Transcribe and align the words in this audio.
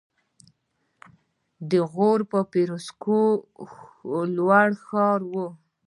د 1.69 1.71
غور 1.91 2.19
فیروزکوه 2.51 4.21
لوړ 4.37 4.69
ښار 4.85 5.19
و 5.31 5.33